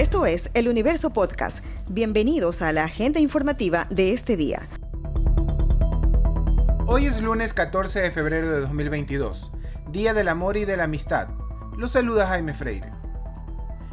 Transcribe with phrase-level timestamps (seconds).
[0.00, 1.62] Esto es El Universo Podcast.
[1.86, 4.66] Bienvenidos a la agenda informativa de este día.
[6.86, 9.52] Hoy es lunes 14 de febrero de 2022,
[9.92, 11.28] Día del Amor y de la Amistad.
[11.76, 12.90] Los saluda Jaime Freire.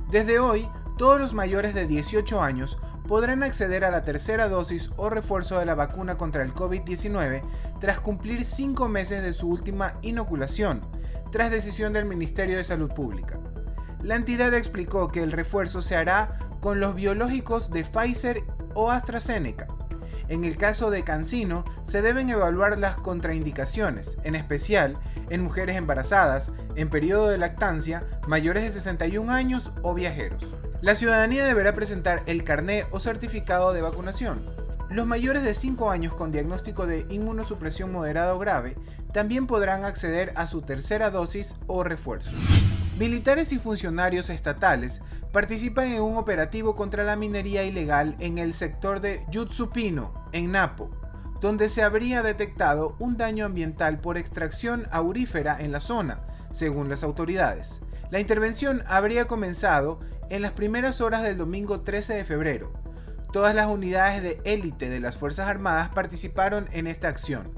[0.10, 5.10] Desde hoy, todos los mayores de 18 años podrán acceder a la tercera dosis o
[5.10, 7.42] refuerzo de la vacuna contra el COVID-19
[7.82, 10.86] tras cumplir cinco meses de su última inoculación,
[11.34, 13.42] tras decisión del Ministerio de Salud Pública.
[14.04, 19.68] La entidad explicó que el refuerzo se hará con los biológicos de Pfizer o AstraZeneca.
[20.30, 24.98] En el caso de Cancino, se deben evaluar las contraindicaciones, en especial
[25.30, 30.46] en mujeres embarazadas, en periodo de lactancia, mayores de 61 años o viajeros.
[30.82, 34.46] La ciudadanía deberá presentar el carné o certificado de vacunación.
[34.90, 38.76] Los mayores de 5 años con diagnóstico de inmunosupresión moderada o grave
[39.14, 42.32] también podrán acceder a su tercera dosis o refuerzo.
[42.98, 45.02] Militares y funcionarios estatales
[45.32, 50.90] participan en un operativo contra la minería ilegal en el sector de Yutsupino, en Napo,
[51.40, 57.04] donde se habría detectado un daño ambiental por extracción aurífera en la zona, según las
[57.04, 57.82] autoridades.
[58.10, 60.00] La intervención habría comenzado
[60.32, 62.74] en las primeras horas del domingo 13 de febrero.
[63.32, 67.52] Todas las unidades de élite de las Fuerzas Armadas participaron en esta acción.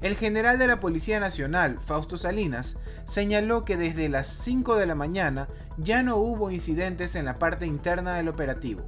[0.00, 4.94] El general de la Policía Nacional, Fausto Salinas, señaló que desde las 5 de la
[4.94, 8.82] mañana ya no hubo incidentes en la parte interna del operativo.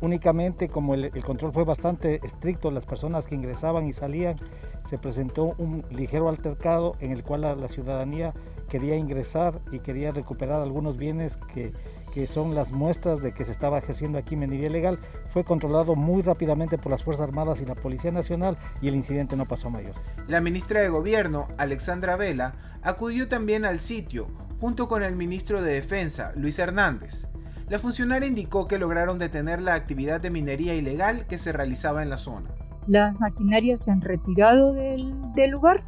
[0.00, 4.36] únicamente como el, control fue bastante estricto, las personas que ingresaban y salían,
[4.84, 8.32] se presentó un ligero altercado en el cual la ciudadanía
[8.72, 11.74] quería ingresar y quería recuperar algunos bienes que
[12.12, 14.98] que son las muestras de que se estaba ejerciendo aquí minería ilegal,
[15.32, 19.34] fue controlado muy rápidamente por las Fuerzas Armadas y la Policía Nacional y el incidente
[19.34, 19.94] no pasó a mayor.
[20.28, 24.28] La ministra de Gobierno, Alexandra Vela, acudió también al sitio
[24.60, 27.28] junto con el ministro de Defensa, Luis Hernández.
[27.70, 32.10] La funcionaria indicó que lograron detener la actividad de minería ilegal que se realizaba en
[32.10, 32.50] la zona.
[32.86, 35.84] Las maquinarias se han retirado del, del lugar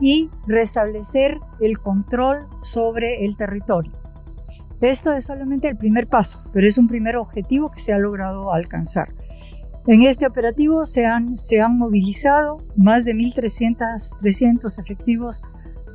[0.00, 3.92] y restablecer el control sobre el territorio.
[4.80, 8.52] Esto es solamente el primer paso, pero es un primer objetivo que se ha logrado
[8.52, 9.08] alcanzar.
[9.86, 15.42] En este operativo se han, se han movilizado más de 1.300 efectivos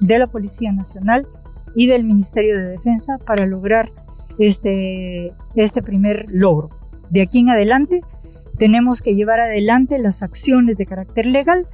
[0.01, 1.27] de la Policía Nacional
[1.75, 3.91] y del Ministerio de Defensa para lograr
[4.39, 6.69] este, este primer logro.
[7.09, 8.01] De aquí en adelante
[8.57, 11.67] tenemos que llevar adelante las acciones de carácter legal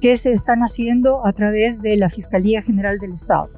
[0.00, 3.50] que se están haciendo a través de la Fiscalía General del Estado.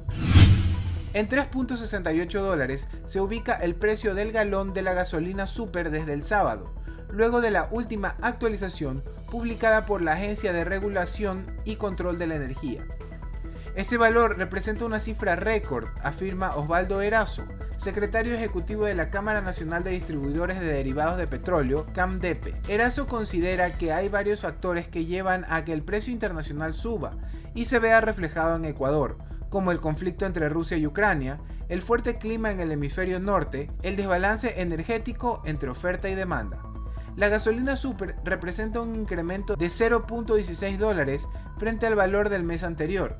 [1.13, 6.23] En 3.68 dólares se ubica el precio del galón de la gasolina super desde el
[6.23, 6.73] sábado,
[7.11, 12.35] luego de la última actualización publicada por la Agencia de Regulación y Control de la
[12.35, 12.85] Energía.
[13.75, 17.43] Este valor representa una cifra récord, afirma Osvaldo Erazo,
[17.81, 22.53] secretario ejecutivo de la Cámara Nacional de Distribuidores de Derivados de Petróleo, CAMDEPE.
[22.67, 27.09] Erazo considera que hay varios factores que llevan a que el precio internacional suba
[27.55, 29.17] y se vea reflejado en Ecuador,
[29.49, 33.95] como el conflicto entre Rusia y Ucrania, el fuerte clima en el hemisferio norte, el
[33.95, 36.61] desbalance energético entre oferta y demanda.
[37.15, 41.27] La gasolina super representa un incremento de 0.16 dólares
[41.57, 43.17] frente al valor del mes anterior.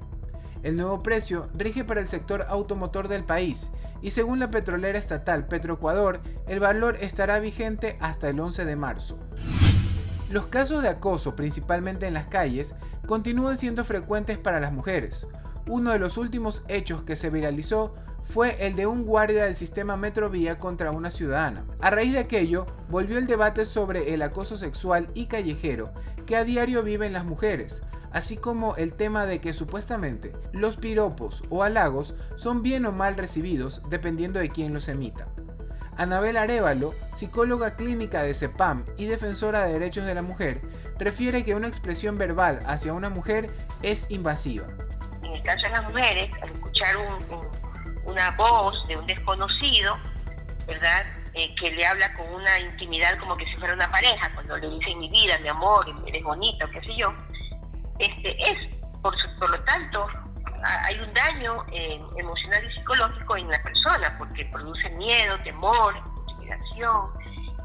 [0.62, 5.48] El nuevo precio rige para el sector automotor del país y según la petrolera estatal
[5.48, 9.20] Petroecuador, el valor estará vigente hasta el 11 de marzo.
[10.30, 12.74] Los casos de acoso, principalmente en las calles,
[13.08, 15.28] continúan siendo frecuentes para las mujeres,
[15.68, 19.98] uno de los últimos hechos que se viralizó fue el de un guardia del sistema
[19.98, 21.66] Metrovía contra una ciudadana.
[21.80, 25.92] A raíz de aquello, volvió el debate sobre el acoso sexual y callejero
[26.26, 31.44] que a diario viven las mujeres, así como el tema de que supuestamente los piropos
[31.50, 35.26] o halagos son bien o mal recibidos dependiendo de quién los emita.
[35.98, 40.62] Anabel Arevalo, psicóloga clínica de CEPAM y defensora de derechos de la mujer,
[40.98, 43.50] refiere que una expresión verbal hacia una mujer
[43.84, 44.68] es invasiva
[45.42, 46.96] el caso de las mujeres, al escuchar
[48.06, 49.98] una voz de un desconocido,
[50.68, 51.06] ¿verdad?
[51.34, 54.70] Eh, que le habla con una intimidad como que si fuera una pareja, cuando le
[54.70, 57.14] dice mi vida, mi amor, eres bonito, qué sé yo,
[58.06, 60.08] este, es, por, por lo tanto,
[60.64, 65.96] hay un daño eh, emocional y psicológico en la persona, porque produce miedo, temor,
[66.28, 67.10] intimidación,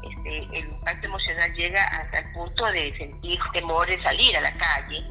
[0.03, 4.53] este, el impacto emocional llega hasta el punto de sentir temor de salir a la
[4.53, 5.03] calle.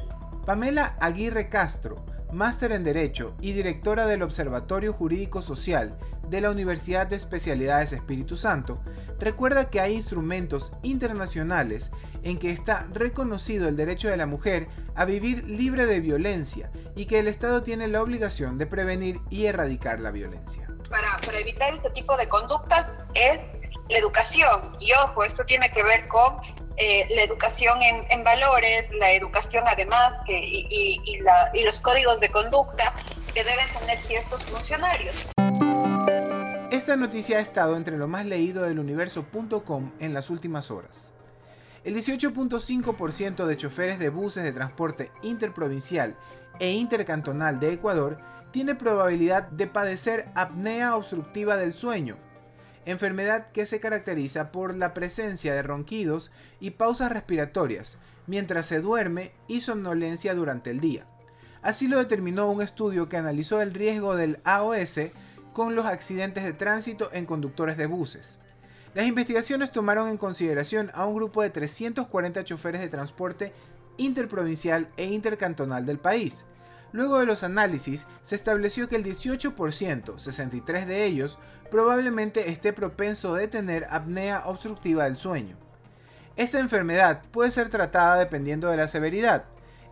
[0.45, 5.97] Pamela Aguirre Castro máster en Derecho y directora del Observatorio Jurídico Social
[6.27, 8.81] de la Universidad de Especialidades Espíritu Santo,
[9.19, 11.91] recuerda que hay instrumentos internacionales
[12.27, 17.05] en que está reconocido el derecho de la mujer a vivir libre de violencia y
[17.05, 20.67] que el Estado tiene la obligación de prevenir y erradicar la violencia.
[20.89, 23.41] Para, evitar este tipo de conductas es
[23.89, 24.75] la educación.
[24.81, 26.35] Y ojo, esto tiene que ver con
[26.75, 32.93] eh, la educación en, valores, la educación además que, y, y los códigos de conducta
[33.33, 35.27] que deben tener ciertos funcionarios.
[36.71, 41.13] Esta noticia ha estado entre lo más leído del universo.com en las últimas horas.
[41.87, 46.17] El 18.5% de choferes de buses de transporte interprovincial
[46.59, 48.17] e intercantonal de Ecuador
[48.51, 52.17] tiene probabilidad de padecer apnea obstructiva del sueño,
[52.83, 56.29] enfermedad que se caracteriza por la presencia de ronquidos
[56.59, 57.95] y pausas respiratorias
[58.25, 61.05] mientras se duerme y somnolencia durante el día.
[61.61, 64.99] Así lo determinó un estudio que analizó el riesgo del AOS
[65.53, 68.39] con los accidentes de tránsito en conductores de buses.
[68.97, 73.53] Las investigaciones tomaron en consideración a un grupo de 340 choferes de transporte
[73.97, 76.45] interprovincial e intercantonal del país.
[76.93, 81.37] Luego de los análisis, se estableció que el 18%, 63 de ellos,
[81.69, 85.57] probablemente esté propenso de tener apnea obstructiva del sueño.
[86.35, 89.43] Esta enfermedad puede ser tratada dependiendo de la severidad.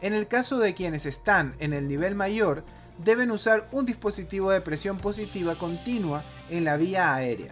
[0.02, 2.64] En el caso de quienes están en el nivel mayor,
[2.98, 7.52] deben usar un dispositivo de presión positiva continua en la vía aérea.